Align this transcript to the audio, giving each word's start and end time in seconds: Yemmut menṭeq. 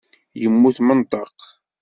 Yemmut 0.41 0.77
menṭeq. 0.87 1.37